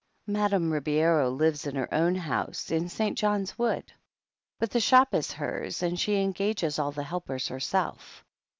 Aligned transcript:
Madame 0.25 0.71
Ribeiro 0.73 1.29
lives 1.29 1.67
in 1.67 1.75
her 1.75 1.87
own 1.93 2.15
house, 2.15 2.71
in 2.71 2.89
St. 2.89 3.15
John's 3.15 3.55
Wood. 3.59 3.93
But 4.57 4.71
the 4.71 4.79
shop 4.79 5.13
is 5.13 5.33
hers, 5.33 5.83
and 5.83 5.99
she 5.99 6.19
engages 6.19 6.79
all 6.79 6.91
the 6.91 7.03
helpers 7.03 7.49
herself. 7.49 8.25